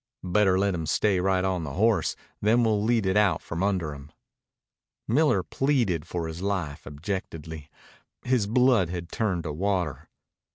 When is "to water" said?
9.43-10.09